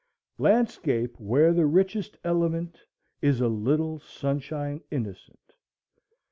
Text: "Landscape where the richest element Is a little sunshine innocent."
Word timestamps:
"Landscape 0.39 1.19
where 1.19 1.53
the 1.53 1.67
richest 1.67 2.17
element 2.23 2.85
Is 3.21 3.39
a 3.39 3.47
little 3.47 3.99
sunshine 3.99 4.81
innocent." 4.89 5.53